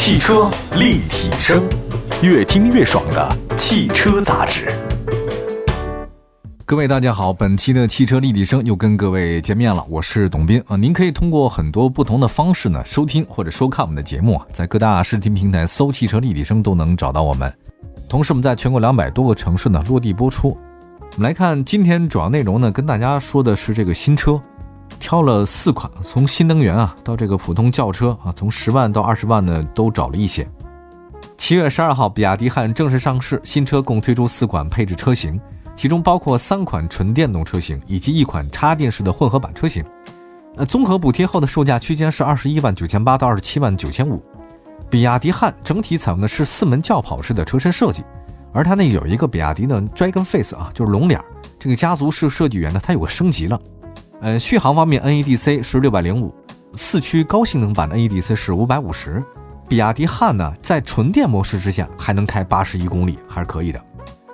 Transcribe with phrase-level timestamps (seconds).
[0.00, 1.64] 汽车立体声，
[2.22, 4.72] 越听越爽的汽车杂志。
[6.64, 10.76] 各位大家好，本期的汽车立体声又跟各位见面了，我是董斌啊。
[10.76, 17.52] 您可以通过很多不同的方式呢收听或者收看我们的节目啊，在各大视听平台搜“汽车立体声”都能找到我们。
[18.08, 20.56] 同时，我们在全国两百多个城市呢落地播出。
[21.16, 24.40] 我们来看今天主要内容呢，跟大家说的是这个新车。
[24.98, 30.46] 挑了四款，从新能源啊到这个普通轿车啊，从十万到二十万呢都找了一些。
[31.36, 35.40] 七月十二号，比亚迪汉正式上市，新车共推出四款配置车型，
[35.74, 39.84] 其中包括三款纯电动车型以及一款插电式的混合版车型。
[40.56, 44.22] 呃，综合补贴后的售价区间是二十一万九千八到二十七万九千五。
[44.90, 48.02] 比亚迪汉整体采用的是四门轿跑式的车身设计，
[48.52, 51.22] 而它那有一个比亚迪的 Dragon Face 啊，就是龙脸，
[51.58, 53.60] 这个家族式设计语言呢，它有个升级了。
[54.20, 56.34] 呃，续航方面，NEDC 是六百零五，
[56.74, 59.22] 四驱高性能版的 NEDC 是五百五十。
[59.68, 63.80] 比亚迪汉呢，在纯电模式之下还能开八十一公里，还是可以的。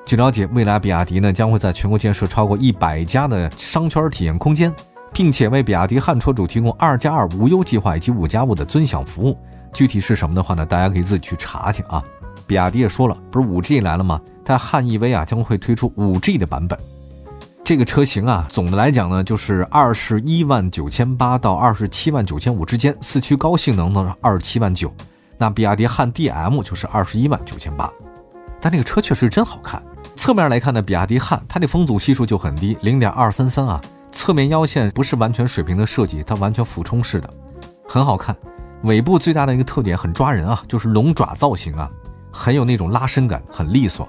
[0.07, 4.73] 据了解，未来比亚迪呢将会在全国建设超过一百家的商圈体验空间，
[5.13, 9.37] 并且为比亚迪汉车主提供二加二无忧计划以及五加五的尊享服务。
[9.75, 10.65] 具体是什么的话呢？
[10.65, 12.03] 大家可以自己去查去啊。
[12.47, 14.19] 比亚迪也说了，不是五 G 来了吗？
[14.45, 16.79] 它汉 EV 啊将会推出五 G 的版本。
[17.65, 24.95] 这个车型啊，总的来讲呢，就是二十一万九千八到二十七万九千五之间，四驱高性能呢二十七万九。
[25.39, 27.91] 那比亚迪汉 DM 就是二十一万九千八，
[28.61, 29.83] 但这个车确实真好看。
[30.15, 33.81] 侧面来看呢，比亚迪汉它的风阻系数就很低，零点二三三啊。
[34.13, 37.31] 侧面腰线不是完全水平的设计，它完全俯冲式的，
[37.89, 38.37] 很好看。
[38.83, 41.91] 尾部最大的一个特点很抓人啊，就是龙爪造型啊，
[42.31, 44.07] 很有那种拉伸感，很利索。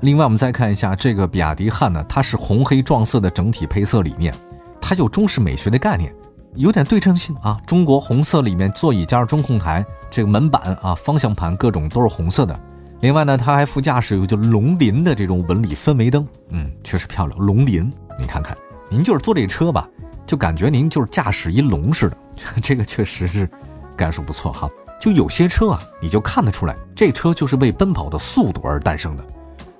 [0.00, 4.32] 另外，我们再看一下这个比亚迪汉呢，它是红黑撞色的整体配色理念，
[4.80, 6.14] 它有中式美学的概念，
[6.54, 7.58] 有点对称性啊。
[7.66, 12.58] 中国红色里面座椅加上中控台，这个门板啊、方向盘各种都是红色的。
[13.00, 17.36] 另外呢，它还副驾驶有就龙鳞的这种纹理氛围灯，嗯，确实漂亮。
[17.40, 18.56] 龙鳞，你看看，
[18.88, 19.88] 您就是坐这车吧，
[20.24, 22.16] 就感觉您就是驾驶一龙似的，
[22.62, 23.50] 这个确实是
[23.96, 24.70] 感受不错哈。
[25.00, 29.24] 就有些车啊，你就看得出来，这车就是为奔跑的速度而诞生的。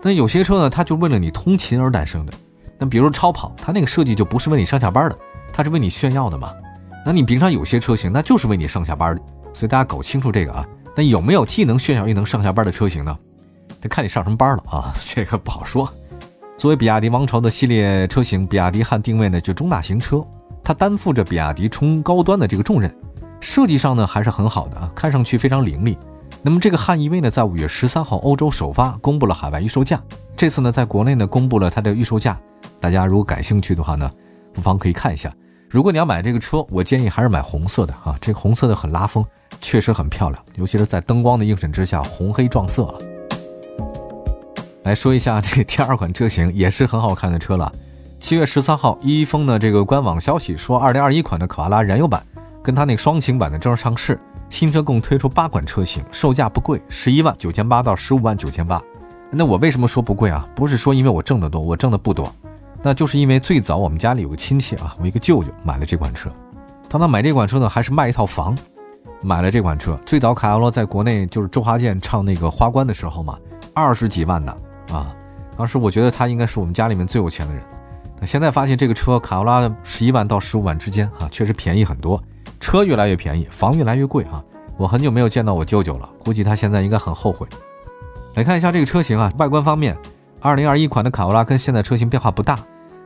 [0.02, 2.32] 那有些车呢，它就为了你通勤而诞生的。
[2.78, 5.18] 那比如超跑，它那个设计就不是为你上下班的，
[5.52, 6.52] 它是为你炫耀的嘛。
[7.04, 9.22] 那你平常有些车型，那就是为你上下班的。
[9.52, 10.66] 所以大家搞清楚这个啊。
[10.96, 13.16] 那有没有既能炫耀又能上下班的车型呢？
[13.80, 15.88] 得看你上什么班了啊， 这个不好说。
[16.56, 20.24] 作为比亚迪王朝的系列车型，比亚迪汉定位呢就中大型车，
[20.62, 22.92] 它担负着比亚迪冲高端的这个重任。
[23.40, 25.96] 设计上呢还是很好的啊，看上去非常凌厉。
[26.42, 30.00] 那么这个汉 EV 呢，在五月十三号欧洲首发，公布了海外预售价。
[30.36, 32.38] 这次呢，在国内呢，公布了它的预售价。
[32.80, 34.10] 大家如果感兴趣的话呢，
[34.54, 35.34] 不妨可以看一下。
[35.68, 39.24] 如果你要买这个车，我建议还是买红色的啊，这红色的很拉风，
[39.60, 42.94] 确实很漂亮，尤其是在灯光的映衬之下，红黑撞色啊。
[44.84, 47.70] 来说一下这第二款车型，也是很好看的车了。
[48.20, 52.22] 七月十三号，一丰的这个官网消息说，二零二一款的卡罗拉燃油版
[52.62, 54.18] 跟它那个双擎版的正式上市。
[54.50, 58.80] 新车共推出八款车型，售价不贵，十一万九千八到十五万九千八。
[59.30, 60.48] 那我为什么说不贵啊？
[60.54, 62.32] 不是说因为我挣得多，我挣的不多，
[62.82, 66.30] 那就是因为最早我们家里有个亲戚啊，我一个舅舅买了这款车。
[66.88, 68.56] 当他买这款车呢，还是卖一套房，
[69.22, 69.98] 买了这款车。
[70.06, 73.38] 最早卡罗拉在国内就是周华健唱那个花冠的时候嘛，
[73.74, 74.56] 二十几万的
[74.90, 75.14] 啊。
[75.56, 77.62] 当时我觉得他应该是我们家里面最有钱的人。
[78.20, 82.20] 那现在发现这个车卡罗拉十一万到十五万之间啊，确实便宜很多。
[82.60, 84.42] 车越来越便宜，房越来越贵啊！
[84.76, 87.46] 我很久没有见到我舅舅了，估计他现在应该很后悔。
[88.34, 89.96] 来看一下这个车型啊，外观方面
[90.42, 92.56] ，2021款的卡罗拉跟现在车型变化不大，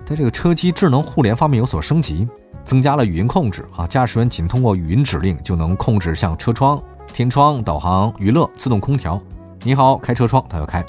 [0.04, 2.28] 在这个车机智能互联方面有所升级，
[2.64, 9.20] 增加了语音控制啊，驾驶员仅通过语音指令就能控制像车窗、天窗、导航、娱乐、自动空调。
[9.62, 10.84] 你好，开车窗，它要开。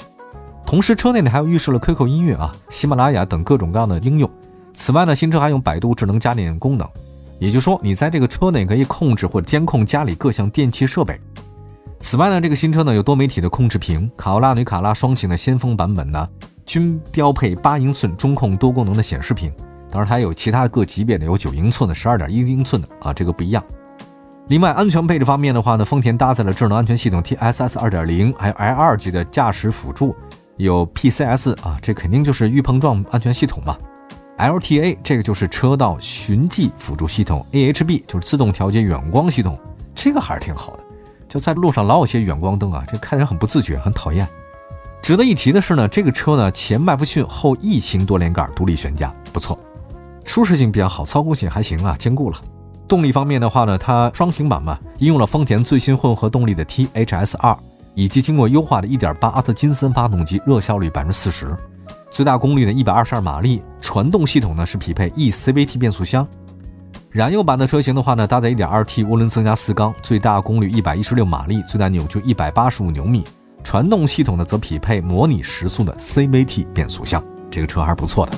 [0.66, 4.28] 同时，车内呢还有预设了 QQ 音乐啊、喜马拉雅等各种各样的应用。
[4.74, 6.88] 此外呢，新车还用百度智能家电功能。
[7.38, 11.18] 也就是说，你在这个车内可以控制或监控家里各项电器设备。
[12.00, 16.28] 此外呢，这个新车呢有多媒体的控制屏，卡罗拉女卡拉双擎的先锋版本呢
[16.66, 19.50] 均标配八英寸中控多功能的显示屏，
[19.90, 23.64] 当然它还有其他各级别的，有九英寸的、十二点一英寸的啊，这个不一样。
[24.48, 30.14] 另外，安全配置方面的话呢，丰田搭载了智能安全系统 TSS 二点零，还有 L 二级的驾驶辅助，
[30.58, 33.78] 有 PCS 啊，这肯定就是预碰撞安全系统嘛。
[34.38, 39.58] LTA 这个就是车道循迹辅助系统，AHB 就是自动调节远光系统，
[39.94, 40.80] 这个还是挺好的。
[41.28, 44.26] 就在路上老有些远光灯啊，这看人很不自觉，很讨厌。
[45.02, 49.58] 值得一提的是呢，这个车呢前麦弗逊后异形多连杆独立悬架，不错，
[50.24, 52.40] 舒适性比较好，操控性还行啊，兼顾了。
[52.88, 57.56] 动力方面的话呢，它双擎版嘛，应用了丰田最新混合动力的 THS2，
[57.94, 61.56] 以及经过优化的1.8阿特金森发动机，热效率百分之四十，
[62.14, 66.24] 最大功率呢122马力，传动系统呢是匹配 eCVT 变速箱。
[67.10, 73.24] 燃油版的车型的话呢，搭载 1.2T 涡轮增压四缸，最大功率116马力，最大扭矩185牛米，
[73.64, 77.20] 传动系统呢则匹配模拟时速的 CVT 变速箱，
[77.50, 78.32] 这个车还是不错的。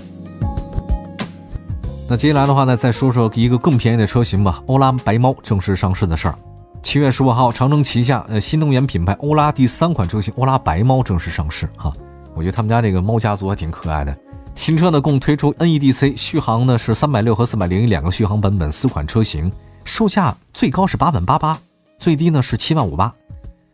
[2.09, 4.63] 那接下来的话呢，再说说一个更便宜的车型吧。
[4.69, 6.35] 欧拉白猫正式上市的事儿。
[6.83, 11.93] 七月十五号，长城旗下呃新能源品牌欧拉第三款车型欧拉白猫正式上市哈。
[12.37, 14.17] 我觉得他们家这个猫家族还挺可爱的。
[14.55, 19.51] 新车呢共推出 NEDC 续航呢是三百六和四百零一两个续航版本四款车型，
[19.85, 21.59] 售价最高是八万八八，
[21.99, 23.13] 最低呢是七万五八。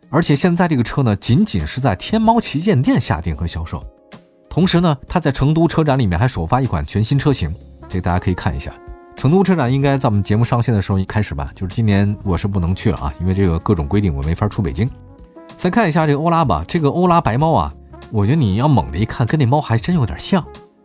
[0.09, 3.83] 而且现在这个车呢仅仅是在天猫旗舰店下定和销售，
[4.49, 7.53] 同时呢它在成都车展里面还首发一款全新车型。
[7.89, 8.73] 这个大家可以看一下，
[9.15, 14.89] 成都车展应该在我们节目上线的时候一开始吧，就是今年我是不能去了啊，因为这个各种规定我没法出北京。
[15.55, 17.73] 再看一下这个欧拉吧，这个欧拉白猫啊，
[18.11, 20.43] 我觉得你要猛的一看，跟那猫还真有点像。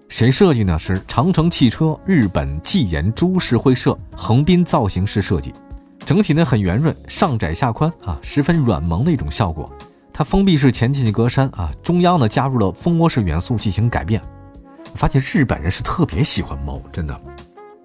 [0.09, 0.79] 谁设计呢？
[0.79, 5.53] 是长城汽车日本纪研株式会社横滨造型师设计，
[6.07, 9.71] 整体呢很圆润，上窄下宽啊，十分软萌的一种效果。
[10.11, 14.21] 它封闭式前进气格栅啊，中央呢加入了蜂窝式元素进行改变。
[14.95, 17.21] 发现日本人是特别喜欢猫，真的，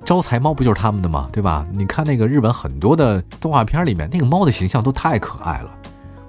[0.06, 1.28] 招财猫不就是他们的吗？
[1.34, 1.68] 对吧？
[1.74, 5.78] 你看那个日本很多的动画片里面，那个猫的形象都太可爱了。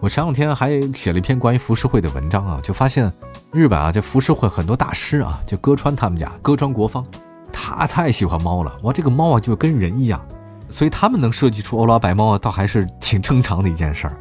[0.04, 3.10] 我前两天还写了一篇关于浮世绘的文章啊，就发现
[3.50, 7.02] 日本啊，这浮世绘很多大师啊，就歌川他们家歌川国芳，
[7.50, 8.78] 他太喜欢猫了。
[8.82, 10.20] 哇，这个猫啊就跟人一样，
[10.68, 14.14] 所以他们能设计出欧拉白猫啊，倒还是挺正常的一件事儿。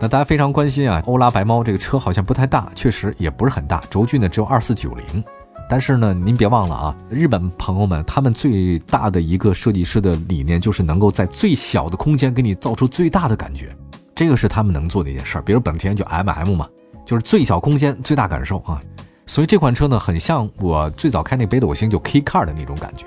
[0.00, 5.22] 那大家非常关心啊，欧拉白猫这个车好像不太大，确实也不是很大，轴距呢只有二四九零。
[5.68, 13.76] 但是呢，您别忘了啊，日本朋友们他们最大的一个设计师的理念就是能够在最小的空间给你造出最大的感觉，
[14.16, 15.42] 这个是他们能做的一件事儿。
[15.42, 16.66] 比如本田就 M M 嘛，
[17.04, 18.82] 就是最小空间最大感受啊。
[19.26, 23.06] 所以这款车呢，很像我最早开那北斗星就 K Car 的那种感觉。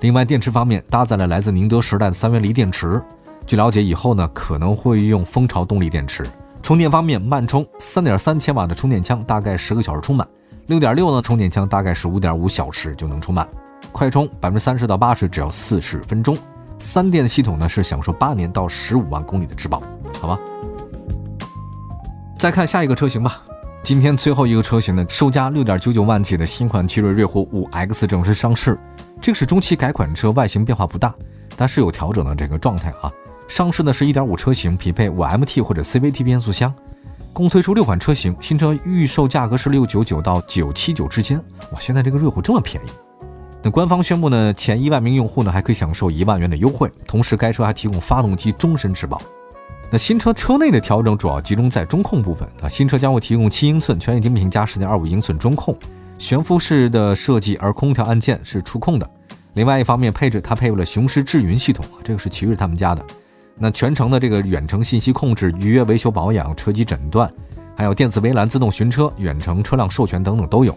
[0.00, 3.02] 另外，电池方面搭载了来自宁德时代的三元锂电池，
[3.46, 6.24] 据了解以后呢可能会用蜂巢动力电池。
[6.62, 10.28] 充电方面，慢充三点三千瓦的充电枪，大概十个小时充满。
[10.66, 13.48] 六点六呢，充电枪大概是五点五小时就能充满，
[13.92, 16.36] 快充百分之三十到八十只要四十分钟。
[16.78, 19.82] 三电系统呢是享受八年到十五万公里的质保，
[20.20, 20.38] 好吧？
[22.38, 23.42] 再看下一个车型吧。
[23.82, 28.78] 今天最后一个车型呢，售价六点九九万起的新款奇瑞瑞虎五 X 正式上市。
[29.20, 31.14] 这个是中期改款车，外形变化不大，
[31.56, 33.10] 但是有调整的这个状态啊。
[33.48, 36.72] 上市呢是一点五车型，匹配五 MT 或者 CVT 变速箱。
[37.32, 41.38] 共推出六款车型，新车预售价格是六九九到九七九之间。
[41.72, 42.88] 哇，现在这个瑞虎这么便宜。
[43.66, 49.20] 那官方宣布呢，前一万名用户呢还可以享受一万元的优惠，同时该车还提供发动机终身质保。
[49.90, 55.76] 那新车车内的调整主要集中在中控部分啊，新车将会提供七英寸全液晶屏加十点二五英寸中控，
[56.16, 59.10] 悬浮式的设计，而空调按键是触控的。
[59.54, 63.04] 另外一方面，配置它配备了雄狮智云系统，这个是奇瑞他们家的。
[63.58, 67.28] 那全程的这个远程信息控制、预约维修保养、车机诊断，
[67.74, 70.72] 还有电子围栏、自动寻车、远程车辆授权等等都有。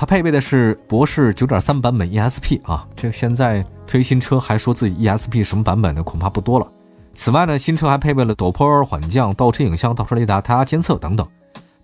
[0.00, 6.68] 它配备的是博世9.3版本 ESP 啊，这现在推新车还说自己 ESP 什么版本的恐怕不多了。
[7.16, 11.26] 此外呢，新车还配备了陡坡缓降、倒车影像、倒车雷达、胎压监测等等。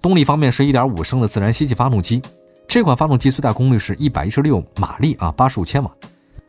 [0.00, 2.23] 动力方面是1.5升的自然吸气发动机，
[2.68, 5.90] 这款发动机最大功率是116马力啊，85千瓦。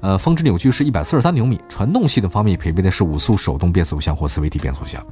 [0.01, 1.59] 呃，峰值扭矩是一百四十三牛米。
[1.67, 5.03] 传动系统方面配备的是五速手动变速箱或 CVT 变速箱。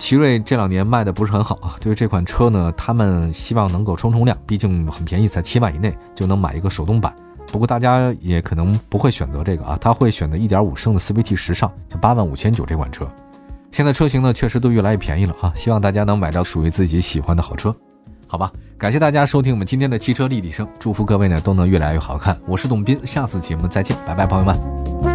[0.00, 1.76] 奇瑞这两年卖的不是很好啊。
[1.78, 7.14] 对于这款车呢，他们希望能够冲冲量，毕竟很便宜，在七万以内就能买一个手动版。
[7.52, 13.06] 不过大家也可能不会选择这个啊，他会选择一点五升的 CVT 时尚，就八万五千九这款车。
[13.70, 17.74] 现在车型呢，确实都越来越便宜了啊，希望大家能买到属于自己喜欢的好车。
[18.26, 22.40] 好吧，感谢大家收听我们今天的汽车立体声，祝福各位呢都能越来越好看。
[22.46, 25.09] 我是董斌，下次节目再见，拜拜，朋友们。